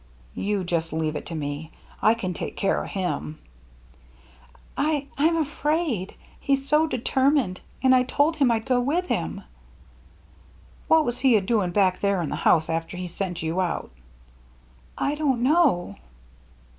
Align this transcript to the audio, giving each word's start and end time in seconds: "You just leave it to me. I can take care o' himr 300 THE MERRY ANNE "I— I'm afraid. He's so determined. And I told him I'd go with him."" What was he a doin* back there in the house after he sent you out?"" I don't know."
"You 0.47 0.63
just 0.63 0.91
leave 0.91 1.15
it 1.15 1.27
to 1.27 1.35
me. 1.35 1.69
I 2.01 2.15
can 2.15 2.33
take 2.33 2.57
care 2.57 2.83
o' 2.83 2.87
himr 2.87 3.35
300 3.35 3.35
THE 4.75 4.81
MERRY 4.81 4.95
ANNE 4.95 5.05
"I— 5.05 5.07
I'm 5.27 5.37
afraid. 5.37 6.15
He's 6.39 6.67
so 6.67 6.87
determined. 6.87 7.61
And 7.83 7.93
I 7.93 8.01
told 8.01 8.35
him 8.37 8.49
I'd 8.49 8.65
go 8.65 8.79
with 8.81 9.05
him."" 9.09 9.43
What 10.87 11.05
was 11.05 11.19
he 11.19 11.35
a 11.37 11.41
doin* 11.41 11.69
back 11.69 11.99
there 11.99 12.19
in 12.23 12.29
the 12.29 12.35
house 12.37 12.67
after 12.67 12.97
he 12.97 13.07
sent 13.09 13.43
you 13.43 13.61
out?"" 13.61 13.91
I 14.97 15.13
don't 15.13 15.43
know." 15.43 15.97